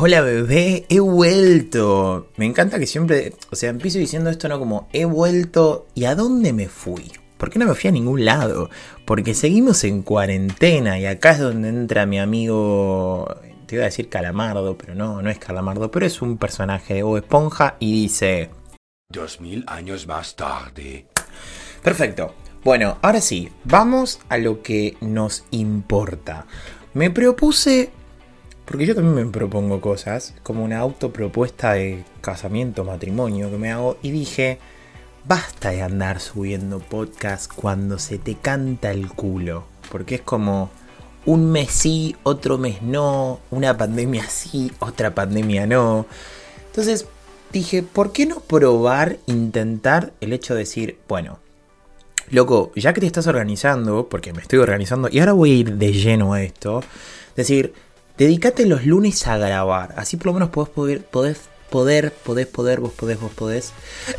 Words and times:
Hola 0.00 0.20
bebé, 0.20 0.86
he 0.88 1.00
vuelto. 1.00 2.30
Me 2.36 2.46
encanta 2.46 2.78
que 2.78 2.86
siempre, 2.86 3.32
o 3.50 3.56
sea, 3.56 3.70
empiezo 3.70 3.98
diciendo 3.98 4.30
esto 4.30 4.46
no 4.46 4.60
como 4.60 4.88
he 4.92 5.04
vuelto 5.04 5.88
y 5.92 6.04
a 6.04 6.14
dónde 6.14 6.52
me 6.52 6.68
fui. 6.68 7.10
¿Por 7.36 7.50
qué 7.50 7.58
no 7.58 7.66
me 7.66 7.74
fui 7.74 7.88
a 7.88 7.92
ningún 7.92 8.24
lado? 8.24 8.70
Porque 9.04 9.34
seguimos 9.34 9.82
en 9.82 10.02
cuarentena 10.02 11.00
y 11.00 11.06
acá 11.06 11.32
es 11.32 11.40
donde 11.40 11.70
entra 11.70 12.06
mi 12.06 12.20
amigo, 12.20 13.26
te 13.66 13.74
iba 13.74 13.82
a 13.82 13.86
decir 13.86 14.08
Calamardo, 14.08 14.78
pero 14.78 14.94
no, 14.94 15.20
no 15.20 15.30
es 15.30 15.38
Calamardo, 15.40 15.90
pero 15.90 16.06
es 16.06 16.22
un 16.22 16.38
personaje 16.38 16.94
de 16.94 17.02
Bob 17.02 17.16
Esponja 17.16 17.74
y 17.80 17.90
dice... 17.90 18.50
Dos 19.10 19.40
mil 19.40 19.64
años 19.66 20.06
más 20.06 20.36
tarde. 20.36 21.08
Perfecto. 21.82 22.36
Bueno, 22.62 22.98
ahora 23.02 23.20
sí, 23.20 23.48
vamos 23.64 24.20
a 24.28 24.38
lo 24.38 24.62
que 24.62 24.96
nos 25.00 25.42
importa. 25.50 26.46
Me 26.94 27.10
propuse 27.10 27.90
porque 28.68 28.84
yo 28.84 28.94
también 28.94 29.26
me 29.26 29.32
propongo 29.32 29.80
cosas, 29.80 30.34
como 30.42 30.62
una 30.62 30.78
autopropuesta 30.78 31.72
de 31.72 32.04
casamiento, 32.20 32.84
matrimonio 32.84 33.50
que 33.50 33.56
me 33.56 33.72
hago, 33.72 33.96
y 34.02 34.10
dije, 34.10 34.58
basta 35.24 35.70
de 35.70 35.80
andar 35.80 36.20
subiendo 36.20 36.78
podcast 36.78 37.50
cuando 37.50 37.98
se 37.98 38.18
te 38.18 38.34
canta 38.34 38.90
el 38.90 39.08
culo, 39.08 39.64
porque 39.90 40.16
es 40.16 40.20
como 40.20 40.70
un 41.24 41.50
mes 41.50 41.70
sí, 41.70 42.14
otro 42.24 42.58
mes 42.58 42.82
no, 42.82 43.40
una 43.50 43.74
pandemia 43.74 44.28
sí, 44.28 44.70
otra 44.80 45.14
pandemia 45.14 45.66
no. 45.66 46.04
Entonces 46.66 47.06
dije, 47.50 47.82
¿por 47.82 48.12
qué 48.12 48.26
no 48.26 48.40
probar, 48.40 49.16
intentar 49.24 50.12
el 50.20 50.34
hecho 50.34 50.52
de 50.52 50.60
decir, 50.60 50.98
bueno, 51.08 51.38
loco, 52.28 52.70
ya 52.76 52.92
que 52.92 53.00
te 53.00 53.06
estás 53.06 53.26
organizando, 53.28 54.10
porque 54.10 54.34
me 54.34 54.42
estoy 54.42 54.58
organizando, 54.58 55.08
y 55.10 55.20
ahora 55.20 55.32
voy 55.32 55.52
a 55.52 55.54
ir 55.54 55.72
de 55.72 55.92
lleno 55.92 56.34
a 56.34 56.42
esto, 56.42 56.82
decir, 57.34 57.72
Dedícate 58.18 58.66
los 58.66 58.84
lunes 58.84 59.26
a 59.28 59.38
grabar. 59.38 59.94
Así 59.96 60.16
por 60.16 60.26
lo 60.26 60.32
menos 60.34 60.50
podés 60.50 60.70
poder, 61.08 61.38
poder, 61.70 62.12
podés, 62.12 62.46
poder, 62.46 62.80
vos 62.80 62.92
podés, 62.92 63.20
vos 63.20 63.32
podés. 63.32 63.72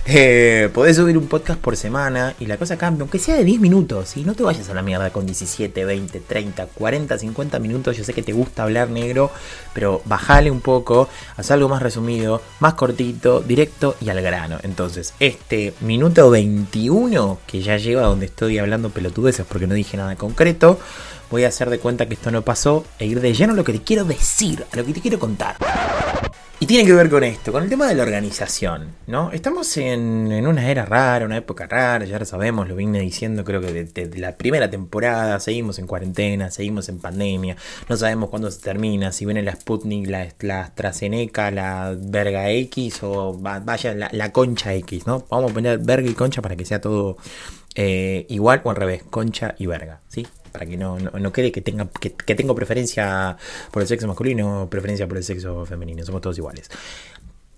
Eh, 0.06 0.70
podés 0.74 0.96
subir 0.96 1.18
un 1.18 1.28
podcast 1.28 1.60
por 1.60 1.76
semana 1.76 2.36
y 2.40 2.46
la 2.46 2.58
cosa 2.58 2.78
cambia, 2.78 3.02
aunque 3.02 3.20
sea 3.20 3.36
de 3.36 3.44
10 3.44 3.60
minutos. 3.60 4.18
Y 4.18 4.24
no 4.24 4.34
te 4.34 4.44
vayas 4.44 4.70
a 4.70 4.74
la 4.74 4.82
mierda 4.82 5.12
con 5.12 5.26
17, 5.26 5.86
20, 5.86 6.20
30, 6.20 6.66
40, 6.68 7.18
50 7.18 7.60
minutos. 7.60 7.98
Yo 7.98 8.04
sé 8.04 8.14
que 8.14 8.24
te 8.24 8.34
gusta 8.34 8.64
hablar 8.64 8.90
negro, 8.90 9.32
pero 9.74 10.02
bajale 10.06 10.52
un 10.52 10.62
poco, 10.62 11.10
haz 11.38 11.52
algo 11.52 11.70
más 11.70 11.82
resumido, 11.82 12.42
más 12.60 12.74
cortito, 12.76 13.42
directo 13.42 13.96
y 14.02 14.10
al 14.10 14.22
grano. 14.22 14.58
Entonces, 14.64 15.14
este 15.20 15.74
minuto 15.82 16.30
21 16.30 17.40
que 17.46 17.62
ya 17.62 17.78
lleva 17.78 18.04
donde 18.04 18.28
estoy 18.28 18.58
hablando 18.58 18.90
pelotudeces 18.90 19.46
porque 19.46 19.68
no 19.68 19.74
dije 19.74 19.98
nada 19.98 20.16
concreto 20.16 20.80
voy 21.30 21.44
a 21.44 21.50
hacer 21.50 21.70
de 21.70 21.80
cuenta 21.80 22.08
que 22.08 22.16
esto 22.16 22.32
no 22.32 22.42
pasó 22.42 22.86
e 22.98 23.06
ir 23.06 23.22
de 23.22 23.34
lleno 23.34 23.54
a 23.54 23.56
lo 23.56 23.64
que 23.64 23.74
te 23.74 23.82
quiero 23.82 24.04
decir, 24.06 24.66
a 24.72 24.76
lo 24.76 24.86
que 24.86 24.94
te 24.94 25.02
quiero 25.02 25.20
contar. 25.20 25.58
Y 26.62 26.66
tiene 26.66 26.86
que 26.86 26.94
ver 26.94 27.10
con 27.10 27.24
esto, 27.24 27.54
con 27.54 27.64
el 27.64 27.70
tema 27.70 27.88
de 27.88 27.96
la 27.96 28.04
organización, 28.04 28.94
¿no? 29.08 29.32
Estamos 29.32 29.78
en, 29.78 30.46
una 30.46 30.70
era 30.70 30.86
rara, 30.86 31.24
una 31.24 31.38
época 31.38 31.68
rara, 31.68 32.04
ya 32.04 32.20
lo 32.20 32.26
sabemos, 32.26 32.68
lo 32.68 32.76
vine 32.76 33.00
diciendo 33.00 33.46
creo 33.46 33.62
que 33.62 33.72
desde 33.72 34.20
la 34.20 34.36
primera 34.36 34.70
temporada, 34.70 35.40
seguimos 35.40 35.80
en 35.80 35.88
cuarentena, 35.88 36.52
seguimos 36.52 36.90
en 36.90 37.00
pandemia, 37.00 37.56
no 37.88 37.96
sabemos 37.96 38.30
cuándo 38.30 38.52
se 38.52 38.60
termina, 38.60 39.14
si 39.14 39.24
viene 39.24 39.42
la 39.42 39.56
Sputnik, 39.56 40.10
la, 40.10 40.28
la 40.42 40.64
AstraZeneca, 40.64 41.50
la 41.50 41.96
verga 41.98 42.52
X 42.52 43.04
o 43.04 43.38
vaya 43.40 43.94
la, 43.94 44.32
concha 44.34 44.74
X, 44.74 45.08
¿no? 45.08 45.26
Vamos 45.30 45.52
a 45.52 45.54
poner 45.54 45.80
verga 45.80 46.10
y 46.10 46.14
concha 46.14 46.42
para 46.42 46.58
que 46.58 46.66
sea 46.66 46.82
todo 46.82 47.16
eh, 47.76 48.26
igual 48.28 48.60
o 48.66 48.70
al 48.70 48.76
revés, 48.76 49.04
concha 49.10 49.56
y 49.58 49.66
verga, 49.66 50.02
¿sí? 50.10 50.28
Para 50.52 50.66
que 50.66 50.78
no, 50.78 50.98
no, 50.98 51.32
quede 51.32 51.52
que, 51.52 51.62
tenga, 51.62 51.90
que, 52.00 52.36
tengo 52.36 52.56
preferencia 52.56 53.38
por 53.72 53.82
el 53.82 53.88
sexo 53.88 54.08
masculino 54.08 54.64
o 54.64 54.70
preferencia 54.70 55.08
por 55.08 55.18
el 55.18 55.24
sexo 55.24 55.66
femenino. 55.66 56.06
Somos 56.06 56.22
todos 56.22 56.38
iguales. 56.38 56.70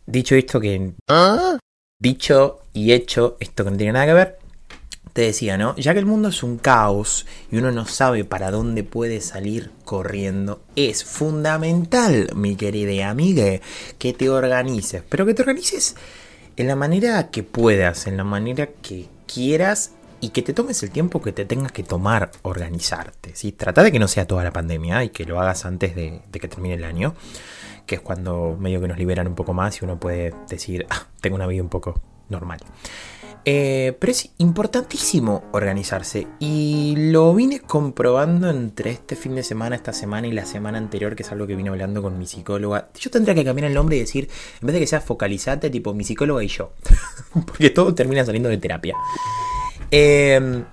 Dicho 0.05 0.35
esto 0.35 0.59
que... 0.59 0.93
Dicho 1.99 2.61
y 2.73 2.93
hecho 2.93 3.37
esto 3.39 3.63
que 3.63 3.71
no 3.71 3.77
tiene 3.77 3.93
nada 3.93 4.07
que 4.07 4.13
ver, 4.13 4.39
te 5.13 5.21
decía, 5.21 5.57
¿no? 5.57 5.75
Ya 5.75 5.93
que 5.93 5.99
el 5.99 6.05
mundo 6.05 6.29
es 6.29 6.41
un 6.41 6.57
caos 6.57 7.25
y 7.51 7.57
uno 7.57 7.71
no 7.71 7.85
sabe 7.85 8.23
para 8.23 8.49
dónde 8.49 8.83
puede 8.83 9.21
salir 9.21 9.71
corriendo, 9.83 10.61
es 10.75 11.03
fundamental, 11.03 12.29
mi 12.35 12.55
querida 12.55 13.09
amiga, 13.09 13.59
que 13.97 14.13
te 14.13 14.29
organices. 14.29 15.03
Pero 15.09 15.25
que 15.25 15.33
te 15.33 15.41
organices 15.41 15.95
en 16.55 16.67
la 16.67 16.75
manera 16.75 17.29
que 17.29 17.43
puedas, 17.43 18.07
en 18.07 18.17
la 18.17 18.23
manera 18.23 18.67
que 18.67 19.07
quieras 19.31 19.91
y 20.21 20.29
que 20.29 20.43
te 20.43 20.53
tomes 20.53 20.81
el 20.83 20.91
tiempo 20.91 21.21
que 21.21 21.33
te 21.33 21.45
tengas 21.45 21.71
que 21.71 21.83
tomar 21.83 22.31
organizarte. 22.43 23.35
¿sí? 23.35 23.51
Trata 23.51 23.83
de 23.83 23.91
que 23.91 23.99
no 23.99 24.07
sea 24.07 24.27
toda 24.27 24.43
la 24.43 24.51
pandemia 24.51 25.03
y 25.03 25.09
que 25.09 25.25
lo 25.25 25.41
hagas 25.41 25.65
antes 25.65 25.95
de, 25.95 26.21
que 26.31 26.47
termine 26.47 26.75
el 26.75 26.83
año, 26.83 27.15
que 27.87 27.95
es 27.95 28.01
cuando 28.01 28.55
medio 28.57 28.79
que 28.79 28.87
nos 28.87 28.97
liberan 28.97 29.27
un 29.27 29.35
poco 29.35 29.53
más 29.53 29.81
y 29.81 29.85
uno 29.85 29.99
puede 29.99 30.33
decir, 30.47 30.85
ah, 30.89 31.07
tengo 31.19 31.35
una 31.35 31.47
vida 31.47 31.63
un 31.63 31.69
poco 31.69 31.99
normal. 32.29 32.59
Eh, 33.43 33.97
pero 33.99 34.11
es 34.11 34.29
importantísimo 34.37 35.45
organizarse 35.51 36.27
y 36.37 36.93
lo 36.95 37.33
vine 37.33 37.59
comprobando 37.59 38.51
entre 38.51 38.91
este 38.91 39.15
fin 39.15 39.33
de 39.33 39.41
semana, 39.41 39.75
esta 39.75 39.93
semana 39.93 40.27
y 40.27 40.31
la 40.31 40.45
semana 40.45 40.77
anterior, 40.77 41.15
que 41.15 41.23
es 41.23 41.31
algo 41.31 41.47
que 41.47 41.55
vine 41.55 41.69
hablando 41.69 42.03
con 42.03 42.19
mi 42.19 42.27
psicóloga. 42.27 42.89
Yo 42.99 43.09
tendría 43.09 43.33
que 43.33 43.43
cambiar 43.43 43.67
el 43.69 43.73
nombre 43.73 43.95
y 43.95 44.01
decir, 44.01 44.29
en 44.61 44.67
vez 44.67 44.73
de 44.75 44.79
que 44.81 44.87
sea 44.87 45.01
focalizate, 45.01 45.71
tipo 45.71 45.95
mi 45.95 46.03
psicóloga 46.03 46.43
y 46.43 46.47
yo, 46.49 46.73
porque 47.47 47.71
todo 47.71 47.95
termina 47.95 48.23
saliendo 48.23 48.49
de 48.49 48.59
terapia. 48.59 48.95
Em, 49.91 50.63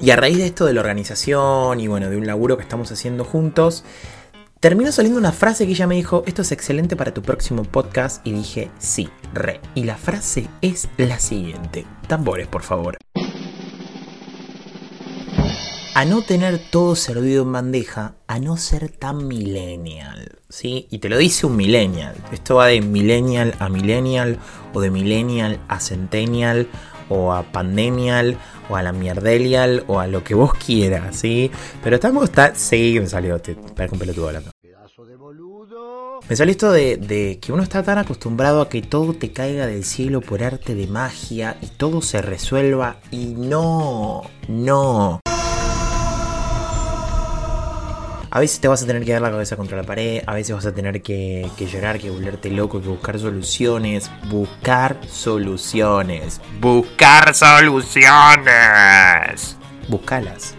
y 0.00 0.10
a 0.10 0.16
raíz 0.16 0.38
de 0.38 0.46
esto 0.46 0.64
de 0.64 0.72
la 0.72 0.80
organización 0.80 1.80
y 1.80 1.88
bueno, 1.88 2.08
de 2.08 2.16
un 2.16 2.26
laburo 2.26 2.56
que 2.56 2.62
estamos 2.62 2.92
haciendo 2.92 3.24
juntos, 3.24 3.84
terminó 4.60 4.92
saliendo 4.92 5.18
una 5.18 5.32
frase 5.32 5.66
que 5.66 5.72
ella 5.72 5.88
me 5.88 5.96
dijo, 5.96 6.22
esto 6.26 6.42
es 6.42 6.52
excelente 6.52 6.94
para 6.94 7.12
tu 7.12 7.22
próximo 7.22 7.64
podcast 7.64 8.24
y 8.24 8.30
dije, 8.30 8.70
sí, 8.78 9.08
re. 9.34 9.60
Y 9.74 9.82
la 9.82 9.96
frase 9.96 10.48
es 10.60 10.88
la 10.96 11.18
siguiente. 11.18 11.84
Tambores, 12.06 12.46
por 12.46 12.62
favor. 12.62 12.96
A 15.94 16.04
no 16.06 16.22
tener 16.22 16.58
todo 16.70 16.94
servido 16.96 17.42
en 17.42 17.52
bandeja, 17.52 18.14
a 18.26 18.38
no 18.38 18.56
ser 18.56 18.88
tan 18.88 19.26
millennial, 19.26 20.38
¿sí? 20.48 20.86
Y 20.90 21.00
te 21.00 21.10
lo 21.10 21.18
dice 21.18 21.44
un 21.46 21.56
millennial. 21.56 22.14
Esto 22.32 22.54
va 22.54 22.68
de 22.68 22.80
millennial 22.80 23.54
a 23.58 23.68
millennial 23.68 24.38
o 24.72 24.80
de 24.80 24.90
millennial 24.90 25.60
a 25.68 25.80
centennial 25.80 26.68
o 27.12 27.32
a 27.32 27.42
Pandemial, 27.42 28.38
o 28.68 28.76
a 28.76 28.82
la 28.82 28.92
Mierdelial, 28.92 29.84
o 29.86 30.00
a 30.00 30.06
lo 30.06 30.24
que 30.24 30.34
vos 30.34 30.54
quieras, 30.54 31.16
¿sí? 31.16 31.50
Pero 31.82 31.96
estamos, 31.96 32.24
está, 32.24 32.54
sí, 32.54 32.98
me 33.00 33.06
salió, 33.06 33.38
te 33.40 33.54
parece 33.54 33.94
un 33.94 33.98
pelotudo 33.98 34.28
hablando. 34.28 34.50
Me 36.28 36.36
salió 36.36 36.52
esto 36.52 36.70
de, 36.70 36.96
de, 36.96 37.38
que 37.40 37.52
uno 37.52 37.62
está 37.62 37.82
tan 37.82 37.98
acostumbrado 37.98 38.60
a 38.60 38.68
que 38.68 38.80
todo 38.80 39.12
te 39.12 39.32
caiga 39.32 39.66
del 39.66 39.84
cielo 39.84 40.20
por 40.20 40.42
arte 40.42 40.74
de 40.74 40.86
magia 40.86 41.56
y 41.60 41.66
todo 41.66 42.00
se 42.00 42.22
resuelva 42.22 42.96
y 43.10 43.34
no, 43.34 44.22
no. 44.48 45.20
A 48.34 48.40
veces 48.40 48.60
te 48.60 48.66
vas 48.66 48.82
a 48.82 48.86
tener 48.86 49.04
que 49.04 49.12
dar 49.12 49.20
la 49.20 49.30
cabeza 49.30 49.58
contra 49.58 49.76
la 49.76 49.82
pared, 49.82 50.22
a 50.26 50.32
veces 50.32 50.56
vas 50.56 50.64
a 50.64 50.72
tener 50.72 51.02
que, 51.02 51.50
llorar, 51.70 51.98
que 51.98 52.08
volverte 52.08 52.48
loco, 52.48 52.80
que 52.80 52.88
buscar 52.88 53.18
soluciones. 53.18 54.10
Buscar 54.30 54.98
soluciones. 55.06 56.40
Buscar 56.58 57.34
soluciones. 57.34 57.98
Buscalas. 59.86 60.54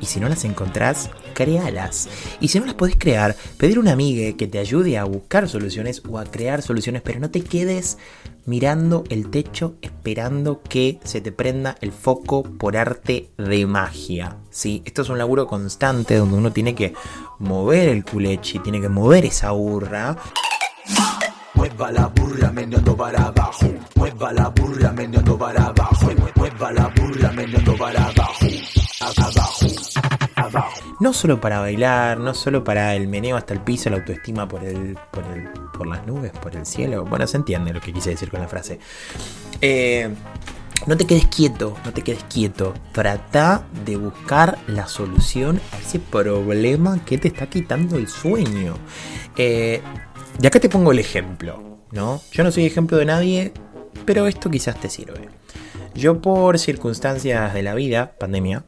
Y 0.00 0.06
si 0.06 0.18
no 0.18 0.28
las 0.28 0.44
encontrás, 0.44 1.08
créalas. 1.34 2.08
Y 2.40 2.48
si 2.48 2.58
no 2.58 2.66
las 2.66 2.74
podés 2.74 2.96
crear, 2.96 3.36
pedir 3.58 3.76
a 3.76 3.80
una 3.80 3.92
amiga 3.92 4.36
que 4.36 4.46
te 4.46 4.58
ayude 4.58 4.96
a 4.96 5.04
buscar 5.04 5.48
soluciones 5.48 6.02
o 6.08 6.18
a 6.18 6.24
crear 6.24 6.62
soluciones, 6.62 7.02
pero 7.02 7.20
no 7.20 7.30
te 7.30 7.42
quedes 7.42 7.98
mirando 8.46 9.04
el 9.08 9.30
techo 9.30 9.74
esperando 9.80 10.62
que 10.62 10.98
se 11.04 11.20
te 11.20 11.32
prenda 11.32 11.76
el 11.80 11.92
foco 11.92 12.42
por 12.42 12.76
arte 12.76 13.30
de 13.38 13.66
magia. 13.66 14.36
¿sí? 14.50 14.82
Esto 14.84 15.02
es 15.02 15.08
un 15.08 15.18
laburo 15.18 15.46
constante 15.46 16.16
donde 16.16 16.36
uno 16.36 16.52
tiene 16.52 16.74
que 16.74 16.94
mover 17.38 17.88
el 17.88 18.04
culechi, 18.04 18.58
tiene 18.58 18.80
que 18.80 18.88
mover 18.88 19.26
esa 19.26 19.50
burra. 19.52 20.16
Mueva 21.54 21.90
la 21.92 22.06
burra 22.08 22.50
meneando 22.52 22.96
para 22.96 23.26
abajo. 23.26 23.66
Mueva 23.94 24.32
la 24.32 24.48
burra 24.48 24.92
meneando 24.92 25.38
para 25.38 25.66
abajo. 25.66 26.10
Mueva 26.36 26.72
la 26.72 26.88
burra 26.88 27.32
meneando 27.32 27.76
para 27.76 28.04
abajo. 28.04 28.46
Abajo. 29.00 29.63
No 31.00 31.12
solo 31.12 31.40
para 31.40 31.60
bailar, 31.60 32.18
no 32.18 32.34
solo 32.34 32.64
para 32.64 32.94
el 32.94 33.08
meneo 33.08 33.36
hasta 33.36 33.54
el 33.54 33.60
piso, 33.60 33.90
la 33.90 33.96
autoestima 33.96 34.46
por 34.48 34.64
el, 34.64 34.96
por 35.10 35.24
el 35.24 35.48
por 35.74 35.86
las 35.86 36.06
nubes, 36.06 36.32
por 36.32 36.56
el 36.56 36.64
cielo. 36.64 37.04
Bueno, 37.04 37.26
se 37.26 37.36
entiende 37.36 37.72
lo 37.72 37.80
que 37.80 37.92
quise 37.92 38.10
decir 38.10 38.30
con 38.30 38.40
la 38.40 38.48
frase. 38.48 38.78
Eh, 39.60 40.08
no 40.86 40.96
te 40.96 41.06
quedes 41.06 41.26
quieto, 41.26 41.76
no 41.84 41.92
te 41.92 42.02
quedes 42.02 42.24
quieto. 42.24 42.74
Trata 42.92 43.66
de 43.84 43.96
buscar 43.96 44.58
la 44.66 44.86
solución 44.86 45.60
a 45.72 45.78
ese 45.78 45.98
problema 45.98 47.04
que 47.04 47.18
te 47.18 47.28
está 47.28 47.48
quitando 47.48 47.96
el 47.96 48.08
sueño. 48.08 48.74
Eh, 49.36 49.82
y 50.40 50.46
acá 50.46 50.60
te 50.60 50.68
pongo 50.68 50.92
el 50.92 50.98
ejemplo, 50.98 51.78
¿no? 51.90 52.22
Yo 52.32 52.44
no 52.44 52.50
soy 52.50 52.66
ejemplo 52.66 52.96
de 52.96 53.04
nadie, 53.04 53.52
pero 54.04 54.26
esto 54.26 54.50
quizás 54.50 54.80
te 54.80 54.88
sirve. 54.88 55.28
Yo 55.94 56.20
por 56.20 56.58
circunstancias 56.58 57.54
de 57.54 57.62
la 57.62 57.74
vida, 57.74 58.16
pandemia, 58.18 58.64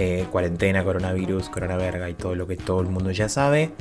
eh, 0.00 0.26
cuarentena, 0.30 0.84
coronavirus, 0.84 1.48
coronaverga 1.48 2.08
y 2.08 2.14
todo 2.14 2.36
lo 2.36 2.46
que 2.46 2.56
todo 2.56 2.80
el 2.80 2.86
mundo 2.86 3.10
ya 3.10 3.28
sabe, 3.28 3.72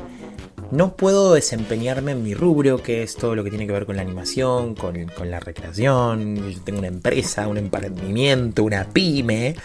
no 0.71 0.95
puedo 0.95 1.35
desempeñarme 1.35 2.13
en 2.13 2.23
mi 2.23 2.33
rubro, 2.33 2.81
que 2.81 3.03
es 3.03 3.15
todo 3.15 3.35
lo 3.35 3.43
que 3.43 3.51
tiene 3.51 3.67
que 3.67 3.73
ver 3.73 3.85
con 3.85 3.97
la 3.97 4.01
animación, 4.01 4.73
con, 4.73 4.95
la 5.29 5.39
recreación. 5.39 6.49
Yo 6.49 6.59
tengo 6.61 6.79
una 6.79 6.87
empresa, 6.87 7.47
un 7.47 7.57
emprendimiento, 7.57 8.63
una 8.63 8.85
pyme. 8.85 9.55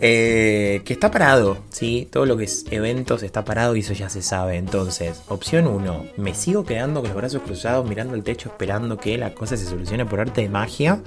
Eh, 0.00 0.82
que 0.84 0.92
está 0.92 1.10
parado, 1.12 1.58
¿sí? 1.70 2.08
Todo 2.10 2.26
lo 2.26 2.36
que 2.36 2.44
es 2.44 2.64
eventos 2.70 3.22
está 3.22 3.44
parado 3.44 3.76
y 3.76 3.80
eso 3.80 3.92
ya 3.92 4.08
se 4.08 4.22
sabe. 4.22 4.56
Entonces, 4.56 5.22
opción 5.28 5.68
1, 5.68 6.06
me 6.16 6.34
sigo 6.34 6.64
quedando 6.64 7.00
con 7.00 7.10
los 7.10 7.16
brazos 7.16 7.42
cruzados 7.42 7.88
mirando 7.88 8.16
el 8.16 8.24
techo 8.24 8.48
esperando 8.48 8.98
que 8.98 9.16
la 9.18 9.34
cosa 9.34 9.56
se 9.56 9.66
solucione 9.66 10.04
por 10.04 10.18
arte 10.18 10.40
de 10.40 10.48
magia. 10.48 11.00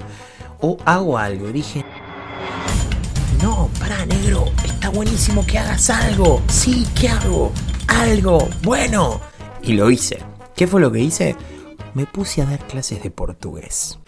O 0.61 0.77
hago 0.85 1.17
algo. 1.17 1.47
Dije, 1.47 1.83
para 3.83 4.05
negro, 4.05 4.45
está 4.63 4.87
buenísimo 4.87 5.45
que 5.45 5.59
hagas 5.59 5.89
algo. 5.89 6.41
Sí, 6.47 6.87
¿qué 6.97 7.09
hago? 7.09 7.51
Algo, 7.87 8.47
bueno. 8.61 9.19
Y 9.61 9.73
lo 9.73 9.91
hice. 9.91 10.19
¿Qué 10.55 10.67
fue 10.67 10.79
lo 10.79 10.89
que 10.89 10.99
hice? 11.01 11.35
Me 11.93 12.05
puse 12.05 12.41
a 12.41 12.45
dar 12.45 12.65
clases 12.65 13.03
de 13.03 13.11
portugués. 13.11 13.99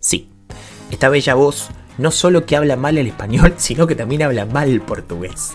Sí, 0.00 0.30
esta 0.90 1.10
bella 1.10 1.34
voz 1.34 1.68
no 1.98 2.10
solo 2.10 2.46
que 2.46 2.56
habla 2.56 2.76
mal 2.76 2.96
el 2.96 3.08
español, 3.08 3.52
sino 3.58 3.86
que 3.86 3.94
también 3.94 4.22
habla 4.22 4.46
mal 4.46 4.70
el 4.70 4.80
portugués. 4.80 5.52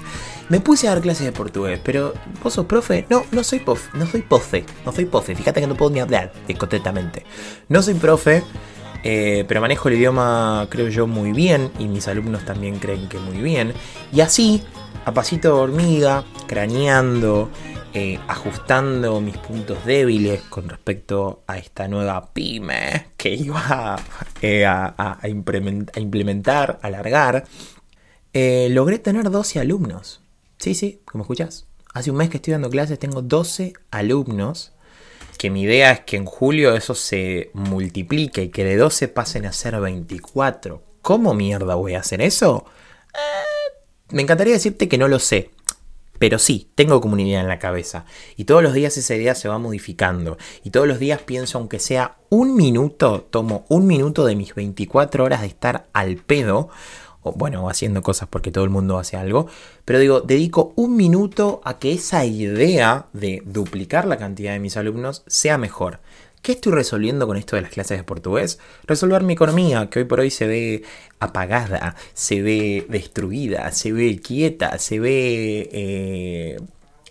Me 0.49 0.59
puse 0.59 0.87
a 0.87 0.91
dar 0.91 1.01
clases 1.01 1.25
de 1.25 1.31
portugués, 1.31 1.79
pero 1.83 2.13
¿vos 2.43 2.53
sos 2.53 2.67
profe? 2.67 3.07
No, 3.09 3.25
no 3.31 3.43
soy 3.43 3.59
profe, 3.59 3.89
no 3.95 4.05
soy 4.05 4.21
pofe, 4.21 4.65
no 4.85 4.93
soy 4.93 5.05
pofe, 5.05 5.35
fíjate 5.35 5.59
que 5.59 5.67
no 5.67 5.75
puedo 5.75 5.91
ni 5.91 5.99
hablar 5.99 6.31
concretamente. 6.57 7.25
No 7.67 7.81
soy 7.81 7.95
profe, 7.95 8.43
eh, 9.09 9.45
pero 9.47 9.61
manejo 9.61 9.87
el 9.87 9.95
idioma 9.95 10.67
creo 10.69 10.89
yo 10.89 11.07
muy 11.07 11.31
bien 11.31 11.71
y 11.79 11.87
mis 11.87 12.09
alumnos 12.09 12.43
también 12.43 12.77
creen 12.77 13.07
que 13.07 13.17
muy 13.17 13.37
bien. 13.37 13.71
Y 14.11 14.19
así, 14.19 14.61
a 15.05 15.13
pasito 15.13 15.47
de 15.47 15.61
hormiga, 15.61 16.25
craneando, 16.45 17.49
eh, 17.93 18.19
ajustando 18.27 19.21
mis 19.21 19.37
puntos 19.37 19.85
débiles 19.85 20.41
con 20.49 20.67
respecto 20.67 21.43
a 21.47 21.57
esta 21.57 21.87
nueva 21.87 22.33
pyme 22.33 23.11
que 23.15 23.33
iba 23.33 23.95
eh, 24.41 24.65
a, 24.65 25.17
implementar, 25.23 26.77
a 26.81 26.87
alargar, 26.87 27.45
logré 28.33 28.99
tener 28.99 29.31
12 29.31 29.61
alumnos. 29.61 30.19
Sí, 30.57 30.75
sí, 30.75 30.99
como 31.05 31.23
escuchás. 31.23 31.65
Hace 31.93 32.11
un 32.11 32.17
mes 32.17 32.29
que 32.29 32.37
estoy 32.37 32.51
dando 32.51 32.69
clases, 32.69 32.99
tengo 32.99 33.21
12 33.21 33.71
alumnos. 33.89 34.73
Que 35.37 35.49
mi 35.49 35.61
idea 35.63 35.91
es 35.91 35.99
que 36.01 36.17
en 36.17 36.25
julio 36.25 36.75
eso 36.75 36.95
se 36.95 37.51
multiplique 37.53 38.43
y 38.43 38.49
que 38.49 38.63
de 38.63 38.77
12 38.77 39.07
pasen 39.07 39.45
a 39.45 39.53
ser 39.53 39.79
24. 39.79 40.83
¿Cómo 41.01 41.33
mierda 41.33 41.75
voy 41.75 41.93
a 41.93 41.99
hacer 41.99 42.21
eso? 42.21 42.65
me 44.09 44.21
encantaría 44.21 44.53
decirte 44.53 44.87
que 44.87 44.97
no 44.97 45.07
lo 45.07 45.19
sé. 45.19 45.51
Pero 46.19 46.39
sí, 46.39 46.71
tengo 46.73 46.99
comunidad 46.99 47.41
en 47.41 47.47
la 47.47 47.59
cabeza. 47.59 48.05
Y 48.35 48.45
todos 48.45 48.63
los 48.63 48.73
días 48.73 48.97
esa 48.97 49.15
idea 49.15 49.35
se 49.35 49.49
va 49.49 49.59
modificando. 49.59 50.37
Y 50.63 50.71
todos 50.71 50.87
los 50.87 50.99
días 50.99 51.21
pienso, 51.21 51.59
aunque 51.59 51.79
sea 51.79 52.17
un 52.29 52.55
minuto, 52.55 53.27
tomo 53.29 53.65
un 53.69 53.85
minuto 53.85 54.25
de 54.25 54.35
mis 54.35 54.55
24 54.55 55.23
horas 55.23 55.41
de 55.41 55.47
estar 55.47 55.87
al 55.93 56.17
pedo. 56.17 56.69
Bueno, 57.33 57.69
haciendo 57.69 58.01
cosas 58.01 58.27
porque 58.29 58.51
todo 58.51 58.63
el 58.63 58.69
mundo 58.69 58.97
hace 58.97 59.17
algo. 59.17 59.47
Pero 59.85 59.99
digo, 59.99 60.21
dedico 60.21 60.73
un 60.75 60.95
minuto 60.95 61.61
a 61.63 61.79
que 61.79 61.93
esa 61.93 62.25
idea 62.25 63.07
de 63.13 63.41
duplicar 63.45 64.05
la 64.05 64.17
cantidad 64.17 64.53
de 64.53 64.59
mis 64.59 64.77
alumnos 64.77 65.23
sea 65.27 65.57
mejor. 65.57 65.99
¿Qué 66.41 66.53
estoy 66.53 66.71
resolviendo 66.73 67.27
con 67.27 67.35
esto 67.35 67.55
de 67.55 67.63
las 67.63 67.71
clases 67.71 67.97
de 67.97 68.03
portugués? 68.03 68.59
Resolver 68.85 69.23
mi 69.23 69.33
economía, 69.33 69.89
que 69.89 69.99
hoy 69.99 70.05
por 70.05 70.19
hoy 70.19 70.31
se 70.31 70.47
ve 70.47 70.83
apagada, 71.19 71.95
se 72.13 72.41
ve 72.41 72.85
destruida, 72.89 73.71
se 73.71 73.91
ve 73.91 74.19
quieta, 74.19 74.77
se 74.77 74.99
ve 74.99 75.69
eh, 75.71 76.57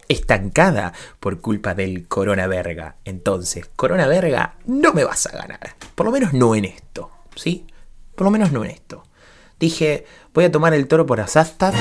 estancada 0.09 0.93
por 1.21 1.41
culpa 1.41 1.75
del 1.75 2.09
corona 2.09 2.47
verga. 2.47 2.97
Entonces, 3.05 3.69
corona 3.77 4.07
verga, 4.07 4.57
no 4.67 4.93
me 4.93 5.05
vas 5.05 5.27
a 5.27 5.37
ganar. 5.37 5.77
Por 5.95 6.07
lo 6.07 6.12
menos 6.12 6.33
no 6.33 6.55
en 6.55 6.67
esto, 6.67 7.11
¿sí? 7.35 7.67
Por 8.15 8.25
lo 8.25 8.31
menos 8.31 8.53
no 8.53 8.65
en 8.65 8.71
esto. 8.71 9.03
Dije, 9.58 10.05
voy 10.35 10.44
a 10.44 10.53
tomar 10.53 10.75
el 10.75 10.87
toro 10.87 11.06
por 11.06 11.20
asastas, 11.20 11.75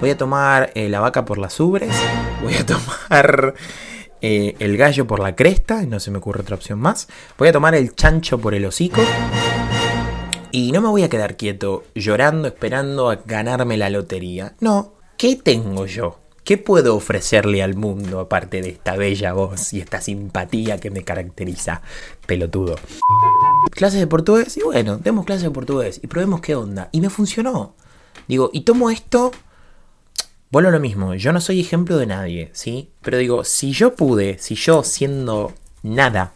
voy 0.00 0.10
a 0.10 0.16
tomar 0.16 0.72
eh, 0.74 0.88
la 0.88 0.98
vaca 0.98 1.24
por 1.24 1.38
las 1.38 1.60
ubres, 1.60 1.94
voy 2.42 2.54
a 2.54 2.66
tomar 2.66 3.54
eh, 4.20 4.56
el 4.58 4.76
gallo 4.76 5.06
por 5.06 5.20
la 5.20 5.36
cresta, 5.36 5.82
no 5.82 6.00
se 6.00 6.10
me 6.10 6.18
ocurre 6.18 6.40
otra 6.40 6.56
opción 6.56 6.80
más. 6.80 7.08
Voy 7.38 7.48
a 7.48 7.52
tomar 7.52 7.76
el 7.76 7.94
chancho 7.94 8.38
por 8.38 8.54
el 8.54 8.64
hocico. 8.64 9.02
Y 10.50 10.72
no 10.72 10.80
me 10.80 10.88
voy 10.88 11.04
a 11.04 11.08
quedar 11.08 11.36
quieto 11.36 11.84
llorando 11.94 12.48
esperando 12.48 13.08
a 13.08 13.16
ganarme 13.24 13.76
la 13.76 13.88
lotería. 13.88 14.54
No, 14.60 14.94
¿qué 15.16 15.36
tengo 15.36 15.86
yo? 15.86 16.21
¿Qué 16.44 16.58
puedo 16.58 16.96
ofrecerle 16.96 17.62
al 17.62 17.76
mundo 17.76 18.18
aparte 18.18 18.62
de 18.62 18.70
esta 18.70 18.96
bella 18.96 19.32
voz 19.32 19.72
y 19.72 19.80
esta 19.80 20.00
simpatía 20.00 20.78
que 20.78 20.90
me 20.90 21.04
caracteriza? 21.04 21.82
Pelotudo. 22.26 22.76
Clases 23.70 24.00
de 24.00 24.06
portugués 24.08 24.56
y 24.56 24.62
bueno, 24.62 24.98
demos 24.98 25.24
clases 25.24 25.44
de 25.44 25.50
portugués 25.50 26.00
y 26.02 26.08
probemos 26.08 26.40
qué 26.40 26.56
onda. 26.56 26.88
Y 26.90 27.00
me 27.00 27.10
funcionó. 27.10 27.76
Digo, 28.26 28.50
y 28.52 28.62
tomo 28.62 28.90
esto 28.90 29.30
Vuelvo 30.52 30.68
a 30.68 30.72
lo 30.72 30.80
mismo, 30.80 31.14
yo 31.14 31.32
no 31.32 31.40
soy 31.40 31.60
ejemplo 31.60 31.96
de 31.96 32.04
nadie, 32.04 32.50
¿sí? 32.52 32.90
Pero 33.00 33.16
digo, 33.16 33.42
si 33.42 33.72
yo 33.72 33.94
pude, 33.94 34.36
si 34.38 34.54
yo 34.54 34.84
siendo 34.84 35.54
nada, 35.82 36.34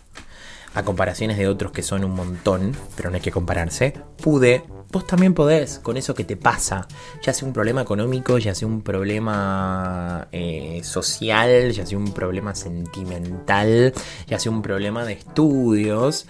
a 0.76 0.84
comparaciones 0.84 1.38
de 1.38 1.48
otros 1.48 1.72
que 1.72 1.82
son 1.82 2.04
un 2.04 2.12
montón, 2.12 2.76
pero 2.96 3.08
no 3.08 3.16
hay 3.16 3.22
que 3.22 3.32
compararse, 3.32 3.94
pude, 4.22 4.62
vos 4.92 5.06
también 5.06 5.32
podés 5.32 5.78
con 5.78 5.96
eso 5.96 6.14
que 6.14 6.22
te 6.22 6.36
pasa, 6.36 6.86
ya 7.22 7.32
sea 7.32 7.48
un 7.48 7.54
problema 7.54 7.80
económico, 7.80 8.36
ya 8.36 8.54
sea 8.54 8.68
un 8.68 8.82
problema 8.82 10.28
eh, 10.32 10.82
social, 10.84 11.72
ya 11.72 11.86
sea 11.86 11.96
un 11.96 12.12
problema 12.12 12.54
sentimental, 12.54 13.94
ya 14.26 14.38
sea 14.38 14.52
un 14.52 14.60
problema 14.60 15.06
de 15.06 15.14
estudios, 15.14 16.26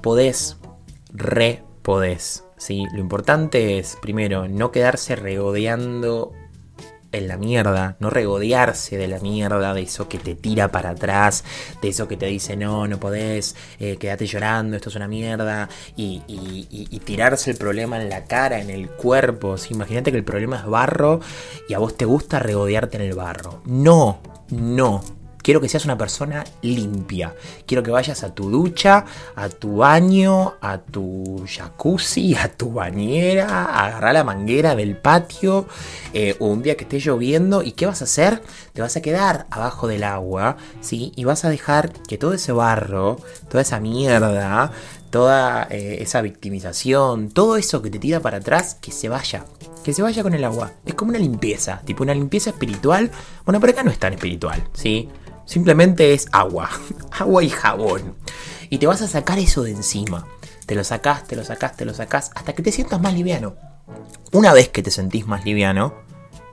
podés, 0.00 0.56
re 1.12 1.62
podés. 1.82 2.44
¿sí? 2.56 2.86
Lo 2.94 3.00
importante 3.00 3.78
es, 3.78 3.98
primero, 4.00 4.48
no 4.48 4.72
quedarse 4.72 5.14
regodeando 5.14 6.32
en 7.12 7.28
la 7.28 7.36
mierda, 7.36 7.96
no 8.00 8.10
regodearse 8.10 8.96
de 8.96 9.08
la 9.08 9.18
mierda, 9.18 9.74
de 9.74 9.82
eso 9.82 10.08
que 10.08 10.18
te 10.18 10.34
tira 10.34 10.68
para 10.70 10.90
atrás, 10.90 11.44
de 11.80 11.88
eso 11.88 12.08
que 12.08 12.16
te 12.16 12.26
dice 12.26 12.56
no, 12.56 12.86
no 12.86 13.00
podés, 13.00 13.56
eh, 13.78 13.96
quédate 13.96 14.26
llorando, 14.26 14.76
esto 14.76 14.90
es 14.90 14.96
una 14.96 15.08
mierda, 15.08 15.68
y, 15.96 16.20
tirarse 17.04 17.50
el 17.50 17.56
problema 17.56 18.00
en 18.00 18.10
la 18.10 18.24
cara, 18.24 18.60
en 18.60 18.68
el 18.68 18.90
cuerpo. 18.90 19.56
Imagínate 19.70 20.10
que 20.10 20.18
el 20.18 20.24
problema 20.24 20.56
es 20.56 20.66
barro 20.66 21.20
y 21.68 21.74
a 21.74 21.78
vos 21.78 21.96
te 21.96 22.04
gusta 22.04 22.38
regodearte 22.38 22.98
en 22.98 23.04
el 23.04 23.14
barro. 23.14 23.62
No, 23.64 24.20
no, 24.50 25.02
Quiero 25.48 25.62
que 25.62 25.68
seas 25.70 25.86
una 25.86 25.96
persona 25.96 26.44
limpia. 26.60 27.34
Quiero 27.64 27.82
que 27.82 27.90
vayas 27.90 28.22
a 28.22 28.34
tu 28.34 28.50
ducha, 28.50 29.06
a 29.34 29.48
tu 29.48 29.78
baño, 29.78 30.56
a 30.60 30.76
tu 30.76 31.42
jacuzzi, 31.48 32.34
a 32.34 32.52
tu 32.52 32.70
bañera, 32.70 33.64
a 33.64 33.86
agarrar 33.86 34.12
la 34.12 34.24
manguera 34.24 34.76
del 34.76 34.98
patio, 34.98 35.66
eh, 36.12 36.36
un 36.38 36.60
día 36.60 36.76
que 36.76 36.84
esté 36.84 37.00
lloviendo. 37.00 37.62
¿Y 37.62 37.72
qué 37.72 37.86
vas 37.86 38.02
a 38.02 38.04
hacer? 38.04 38.42
Te 38.74 38.82
vas 38.82 38.94
a 38.96 39.00
quedar 39.00 39.46
abajo 39.48 39.88
del 39.88 40.04
agua, 40.04 40.58
¿sí? 40.82 41.14
Y 41.16 41.24
vas 41.24 41.46
a 41.46 41.48
dejar 41.48 41.94
que 41.94 42.18
todo 42.18 42.34
ese 42.34 42.52
barro, 42.52 43.16
toda 43.48 43.62
esa 43.62 43.80
mierda, 43.80 44.70
toda 45.08 45.66
eh, 45.70 45.96
esa 46.02 46.20
victimización, 46.20 47.30
todo 47.30 47.56
eso 47.56 47.80
que 47.80 47.88
te 47.88 47.98
tira 47.98 48.20
para 48.20 48.36
atrás, 48.36 48.74
que 48.74 48.92
se 48.92 49.08
vaya. 49.08 49.46
Que 49.82 49.94
se 49.94 50.02
vaya 50.02 50.22
con 50.22 50.34
el 50.34 50.44
agua. 50.44 50.72
Es 50.84 50.92
como 50.92 51.08
una 51.08 51.18
limpieza, 51.18 51.80
tipo 51.86 52.02
una 52.02 52.12
limpieza 52.12 52.50
espiritual. 52.50 53.10
Bueno, 53.46 53.60
por 53.60 53.70
acá 53.70 53.82
no 53.82 53.90
es 53.90 53.98
tan 53.98 54.12
espiritual, 54.12 54.62
¿sí? 54.74 55.08
Simplemente 55.48 56.12
es 56.12 56.28
agua. 56.30 56.68
agua 57.10 57.42
y 57.42 57.48
jabón. 57.48 58.14
Y 58.68 58.76
te 58.76 58.86
vas 58.86 59.00
a 59.00 59.08
sacar 59.08 59.38
eso 59.38 59.62
de 59.62 59.70
encima. 59.70 60.26
Te 60.66 60.74
lo 60.74 60.84
sacás, 60.84 61.26
te 61.26 61.36
lo 61.36 61.42
sacás, 61.42 61.74
te 61.74 61.86
lo 61.86 61.94
sacás, 61.94 62.30
hasta 62.34 62.52
que 62.52 62.62
te 62.62 62.70
sientas 62.70 63.00
más 63.00 63.14
liviano. 63.14 63.56
Una 64.32 64.52
vez 64.52 64.68
que 64.68 64.82
te 64.82 64.90
sentís 64.90 65.26
más 65.26 65.46
liviano, 65.46 65.94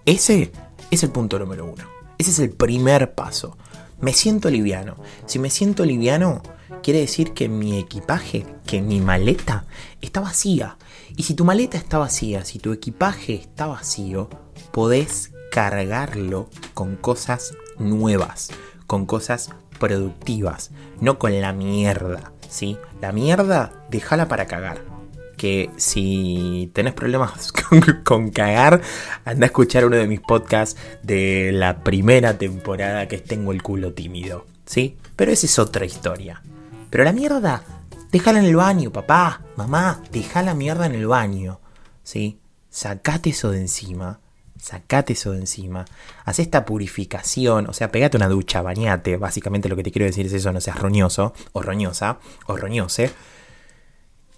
ese 0.06 0.54
es 0.92 1.04
el 1.04 1.12
punto 1.12 1.38
número 1.38 1.66
uno. 1.66 1.84
Ese 2.18 2.32
es 2.32 2.40
el 2.40 2.52
primer 2.52 3.14
paso. 3.14 3.58
Me 4.00 4.14
siento 4.14 4.50
liviano. 4.50 4.96
Si 5.26 5.40
me 5.40 5.50
siento 5.50 5.84
liviano, 5.84 6.42
quiere 6.82 7.02
decir 7.02 7.34
que 7.34 7.50
mi 7.50 7.78
equipaje, 7.78 8.46
que 8.66 8.82
mi 8.82 9.02
maleta 9.02 9.66
está 10.00 10.22
vacía. 10.22 10.78
Y 11.18 11.24
si 11.24 11.34
tu 11.34 11.44
maleta 11.44 11.78
está 11.78 11.98
vacía, 11.98 12.46
si 12.46 12.60
tu 12.60 12.72
equipaje 12.72 13.36
está 13.36 13.68
vacío, 13.68 14.30
podés 14.72 15.32
cargarlo 15.52 16.50
con 16.74 16.96
cosas 16.96 17.54
nuevas, 17.78 18.52
con 18.88 19.06
cosas 19.06 19.50
productivas, 19.80 20.72
no 21.00 21.20
con 21.20 21.40
la 21.40 21.54
mierda, 21.54 22.32
¿sí? 22.50 22.78
La 23.02 23.12
mierda, 23.12 23.72
déjala 23.90 24.28
para 24.28 24.46
cagar. 24.46 24.82
Que 25.38 25.70
si 25.76 26.72
tenés 26.74 26.94
problemas 26.94 27.52
con, 28.04 28.30
cagar, 28.30 28.82
anda 29.26 29.46
a 29.46 29.48
escuchar 29.48 29.86
uno 29.86 29.98
de 29.98 30.08
mis 30.08 30.22
podcasts 30.22 30.80
de 31.04 31.52
la 31.52 31.84
primera 31.84 32.38
temporada 32.38 33.08
que 33.08 33.18
Tengo 33.18 33.52
el 33.52 33.62
culo 33.62 33.94
tímido, 33.94 34.46
¿sí? 34.66 34.98
Pero 35.16 35.32
esa 35.32 35.46
es 35.46 35.60
otra 35.60 35.86
historia. 35.86 36.42
Pero 36.90 37.04
la 37.04 37.12
mierda, 37.12 37.64
déjala 38.12 38.40
en 38.40 38.46
el 38.46 38.56
baño, 38.56 38.92
papá, 38.92 39.42
mamá, 39.58 40.02
deja 40.12 40.42
la 40.42 40.54
mierda 40.54 40.86
en 40.86 40.96
el 40.96 41.08
baño, 41.08 41.60
¿sí? 42.04 42.40
Sacate 42.70 43.32
eso 43.32 43.52
de 43.52 43.60
encima, 43.60 44.20
sacate 44.66 45.14
eso 45.14 45.32
de 45.32 45.38
encima, 45.38 45.86
haz 46.26 46.40
esta 46.40 46.66
purificación, 46.66 47.70
o 47.70 47.74
sea, 47.74 47.92
pegate 47.92 48.18
una 48.18 48.28
ducha, 48.28 48.64
bañate, 48.64 49.16
básicamente 49.16 49.70
lo 49.70 49.76
que 49.76 49.84
te 49.84 49.92
quiero 49.92 50.08
decir 50.08 50.26
es 50.26 50.34
eso, 50.34 50.52
no 50.52 50.60
seas 50.60 50.80
roñoso, 50.80 51.34
o 51.54 51.62
roñosa, 51.62 52.18
o 52.48 52.58
roñose, 52.58 53.12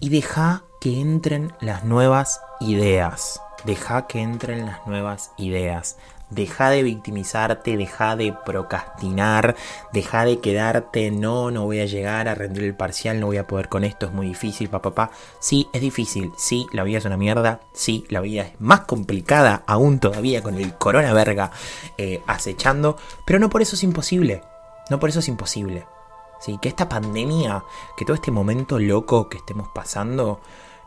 y 0.00 0.10
deja 0.10 0.64
que 0.82 1.00
entren 1.00 1.54
las 1.62 1.84
nuevas 1.84 2.42
ideas, 2.60 3.40
deja 3.64 4.06
que 4.06 4.20
entren 4.20 4.66
las 4.66 4.86
nuevas 4.86 5.30
ideas, 5.38 5.96
Deja 6.30 6.68
de 6.68 6.82
victimizarte, 6.82 7.78
deja 7.78 8.14
de 8.14 8.34
procrastinar, 8.44 9.56
deja 9.92 10.26
de 10.26 10.40
quedarte, 10.40 11.10
no, 11.10 11.50
no 11.50 11.64
voy 11.64 11.80
a 11.80 11.86
llegar 11.86 12.28
a 12.28 12.34
rendir 12.34 12.64
el 12.64 12.76
parcial, 12.76 13.18
no 13.18 13.26
voy 13.26 13.38
a 13.38 13.46
poder 13.46 13.70
con 13.70 13.82
esto, 13.82 14.06
es 14.06 14.12
muy 14.12 14.26
difícil, 14.26 14.68
papá, 14.68 14.90
papá. 14.90 15.10
Sí, 15.40 15.68
es 15.72 15.80
difícil, 15.80 16.32
sí, 16.36 16.66
la 16.72 16.84
vida 16.84 16.98
es 16.98 17.06
una 17.06 17.16
mierda, 17.16 17.60
sí, 17.72 18.04
la 18.10 18.20
vida 18.20 18.42
es 18.42 18.60
más 18.60 18.80
complicada 18.80 19.62
aún 19.66 20.00
todavía 20.00 20.42
con 20.42 20.56
el 20.56 20.74
corona 20.74 21.14
verga 21.14 21.50
eh, 21.96 22.22
acechando, 22.26 22.98
pero 23.24 23.38
no 23.38 23.48
por 23.48 23.62
eso 23.62 23.74
es 23.74 23.82
imposible, 23.82 24.42
no 24.90 25.00
por 25.00 25.08
eso 25.08 25.20
es 25.20 25.28
imposible. 25.28 25.86
Sí, 26.40 26.58
que 26.62 26.68
esta 26.68 26.88
pandemia, 26.88 27.64
que 27.96 28.04
todo 28.04 28.14
este 28.14 28.30
momento 28.30 28.78
loco 28.78 29.28
que 29.28 29.38
estemos 29.38 29.68
pasando, 29.74 30.40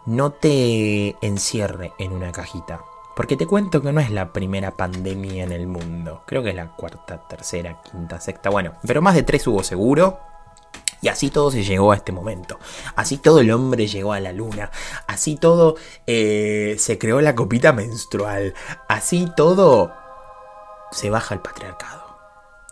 no 0.05 0.31
te 0.31 1.17
encierre 1.25 1.93
en 1.99 2.13
una 2.13 2.31
cajita 2.31 2.81
porque 3.15 3.37
te 3.37 3.45
cuento 3.45 3.81
que 3.81 3.91
no 3.91 3.99
es 3.99 4.09
la 4.09 4.31
primera 4.31 4.71
pandemia 4.71 5.43
en 5.43 5.51
el 5.51 5.67
mundo. 5.67 6.23
Creo 6.25 6.43
que 6.43 6.49
es 6.49 6.55
la 6.55 6.75
cuarta, 6.75 7.27
tercera, 7.27 7.81
quinta, 7.81 8.19
sexta. 8.19 8.49
Bueno, 8.49 8.73
pero 8.85 9.01
más 9.01 9.15
de 9.15 9.23
tres 9.23 9.45
hubo 9.47 9.63
seguro. 9.63 10.19
Y 11.01 11.07
así 11.07 11.31
todo 11.31 11.49
se 11.49 11.63
llegó 11.63 11.91
a 11.91 11.95
este 11.95 12.11
momento. 12.11 12.59
Así 12.95 13.17
todo 13.17 13.39
el 13.39 13.51
hombre 13.51 13.87
llegó 13.87 14.13
a 14.13 14.19
la 14.19 14.31
luna. 14.31 14.69
Así 15.07 15.35
todo 15.35 15.75
eh, 16.05 16.75
se 16.77 16.99
creó 16.99 17.21
la 17.21 17.35
copita 17.35 17.73
menstrual. 17.73 18.53
Así 18.87 19.27
todo 19.35 19.91
se 20.91 21.09
baja 21.09 21.33
el 21.33 21.41
patriarcado. 21.41 22.01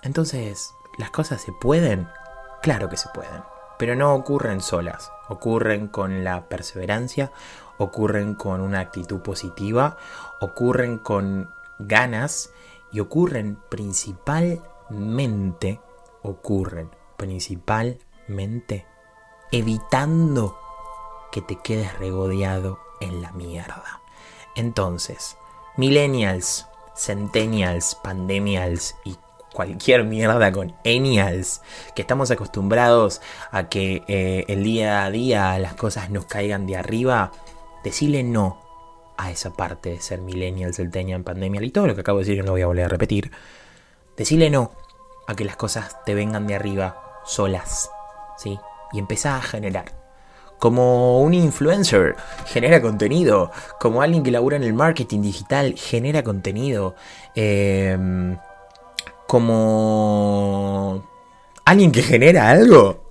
Entonces, 0.04 0.74
¿las 0.98 1.10
cosas 1.10 1.42
se 1.42 1.52
pueden? 1.52 2.08
Claro 2.62 2.88
que 2.88 2.98
se 2.98 3.10
pueden. 3.10 3.42
Pero 3.80 3.96
no 3.96 4.14
ocurren 4.14 4.62
solas. 4.62 5.12
Ocurren 5.28 5.88
con 5.88 6.24
la 6.24 6.48
perseverancia, 6.50 7.32
ocurren 7.78 8.36
con 8.36 8.62
una 8.62 8.80
actitud 8.82 9.22
positiva, 9.22 9.98
ocurren 10.40 10.98
con 10.98 11.50
ganas 11.80 12.52
y 12.92 13.00
ocurren 13.00 13.58
principalmente, 13.70 15.80
ocurren 16.24 16.90
principalmente 17.18 18.86
evitando 19.52 20.60
que 21.32 21.42
te 21.42 21.58
quedes 21.58 21.98
regodeado 21.98 22.80
en 23.02 23.22
la 23.22 23.32
mierda. 23.32 24.02
Entonces, 24.56 25.38
millennials, 25.78 26.68
centennials, 26.96 27.96
pandemials 28.04 28.96
y 29.06 29.16
cualquier 29.54 30.04
mierda 30.04 30.52
con 30.52 30.76
enials, 30.84 31.62
que 31.96 32.02
estamos 32.02 32.32
acostumbrados 32.32 33.22
a 33.52 33.70
que 33.70 34.04
eh, 34.08 34.46
el 34.48 34.64
día 34.64 35.06
a 35.06 35.12
día 35.12 35.58
las 35.60 35.76
cosas 35.76 36.10
nos 36.10 36.26
caigan 36.26 36.68
de 36.68 36.78
arriba, 36.78 37.32
decirle 37.84 38.24
no 38.24 38.69
a 39.20 39.32
esa 39.32 39.52
parte 39.52 39.90
de 39.90 40.00
ser 40.00 40.22
millennial, 40.22 40.72
en 40.78 41.24
pandemia 41.26 41.62
y 41.62 41.72
todo 41.72 41.88
lo 41.88 41.94
que 41.94 42.02
acabo 42.02 42.20
de 42.20 42.26
decir 42.26 42.38
no 42.40 42.46
lo 42.46 42.52
voy 42.54 42.62
a 42.62 42.68
volver 42.68 42.86
a 42.86 42.88
repetir. 42.88 43.32
Decirle 44.16 44.50
no 44.50 44.72
a 45.28 45.36
que 45.36 45.44
las 45.44 45.58
cosas 45.58 46.04
te 46.06 46.16
vengan 46.16 46.48
de 46.48 46.56
arriba 46.56 47.20
solas, 47.26 47.92
¿sí? 48.38 48.58
Y 48.94 49.00
empezar 49.00 49.38
a 49.38 49.42
generar. 49.42 49.92
Como 50.58 51.22
un 51.22 51.34
influencer 51.34 52.16
genera 52.46 52.82
contenido, 52.82 53.52
como 53.80 54.02
alguien 54.02 54.24
que 54.24 54.32
labura 54.32 54.56
en 54.56 54.64
el 54.64 54.74
marketing 54.74 55.22
digital 55.22 55.76
genera 55.78 56.24
contenido, 56.24 56.96
em, 57.36 58.38
como 59.28 61.04
alguien 61.66 61.92
que 61.92 62.04
genera 62.04 62.50
algo, 62.50 63.04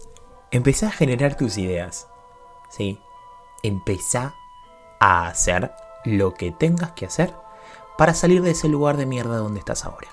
empezá 0.51 0.89
a 0.89 0.93
generar 0.93 1.37
tus 1.37 1.59
ideas, 1.59 2.09
¿sí? 2.71 2.99
Empezá 3.63 4.35
a 5.01 5.29
hacer 5.29 5.71
lo 6.05 6.35
que 6.35 6.53
tengas 6.53 6.93
que 6.93 7.07
hacer 7.07 7.35
para 7.97 8.15
salir 8.15 8.43
de 8.43 8.53
ese 8.53 8.69
lugar 8.69 8.97
de 8.97 9.07
mierda 9.07 9.37
donde 9.39 9.59
estás 9.59 9.85
ahora. 9.85 10.09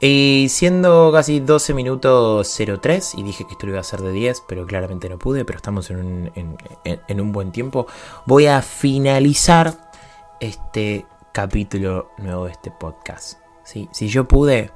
Y 0.00 0.48
siendo 0.50 1.12
casi 1.12 1.38
12 1.38 1.74
minutos 1.74 2.58
03, 2.80 3.14
y 3.14 3.22
dije 3.22 3.46
que 3.46 3.52
esto 3.52 3.66
lo 3.66 3.72
iba 3.72 3.78
a 3.78 3.82
hacer 3.82 4.00
de 4.00 4.10
10, 4.10 4.42
pero 4.48 4.66
claramente 4.66 5.08
no 5.08 5.16
pude, 5.16 5.44
pero 5.44 5.58
estamos 5.58 5.90
en 5.90 5.96
un, 5.98 6.58
en, 6.84 7.20
un 7.20 7.30
buen 7.30 7.52
tiempo, 7.52 7.86
voy 8.26 8.46
a 8.46 8.62
finalizar 8.62 9.92
este 10.40 11.06
capítulo 11.30 12.10
nuevo 12.18 12.46
de 12.46 12.50
este 12.50 12.72
podcast. 12.72 13.38
Si 13.64 14.08
yo 14.08 14.26
pude, 14.26 14.72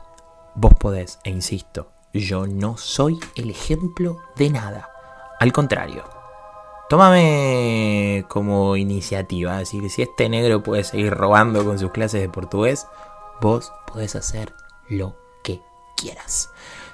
vos 0.55 0.75
podés, 0.75 1.19
e 1.25 1.31
insisto, 1.31 1.91
yo 2.13 2.47
no 2.47 2.77
soy 2.77 3.19
el 3.35 3.51
ejemplo 3.51 4.19
de 4.37 4.51
nada. 4.51 4.91
Al 5.41 5.53
contrario, 5.53 6.05
Tómame 6.89 8.25
como 8.29 8.77
iniciativa, 8.77 9.55
es 9.55 9.73
decir, 9.73 9.91
si 9.91 10.03
este 10.03 10.29
negro 10.29 10.63
puede 10.63 10.85
seguir 10.85 11.13
robando 11.13 11.65
con 11.65 11.81
sus 11.81 11.91
clases 11.91 12.21
de 12.21 12.29
portugués, 12.29 12.87
vos 13.41 13.73
podés 13.93 14.15
hacer 14.15 14.55
lo 14.89 15.17
que 15.43 15.61
quieras. 15.97 16.51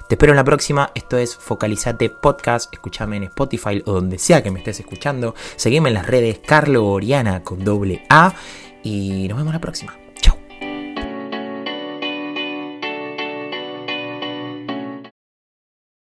Te 0.09 0.15
espero 0.15 0.33
en 0.33 0.37
la 0.37 0.45
próxima, 0.45 0.91
esto 0.95 1.19
es 1.19 1.37
Focalizate 1.37 2.09
Podcast, 2.09 2.73
escúchame 2.73 3.19
en 3.19 3.25
Spotify 3.25 3.83
o 3.85 3.93
donde 3.93 4.19
sea 4.19 4.43
que 4.43 4.51
me 4.51 4.61
estés 4.61 4.81
escuchando, 4.81 5.35
seguime 5.57 5.91
en 5.91 5.95
las 5.95 6.07
redes 6.07 6.39
Carlo 6.39 6.87
Oriana 6.87 7.43
con 7.43 7.63
doble 7.63 8.05
A 8.09 8.35
y 8.83 9.29
nos 9.29 9.37
vemos 9.37 9.53
la 9.53 9.61
próxima. 9.61 10.02